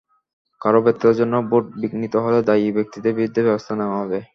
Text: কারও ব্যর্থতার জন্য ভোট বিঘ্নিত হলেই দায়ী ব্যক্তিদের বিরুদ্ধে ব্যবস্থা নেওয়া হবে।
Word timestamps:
কারও 0.61 0.83
ব্যর্থতার 0.85 1.17
জন্য 1.19 1.33
ভোট 1.49 1.65
বিঘ্নিত 1.81 2.13
হলেই 2.23 2.47
দায়ী 2.49 2.65
ব্যক্তিদের 2.77 3.15
বিরুদ্ধে 3.17 3.41
ব্যবস্থা 3.47 3.73
নেওয়া 3.79 3.97
হবে। 4.01 4.19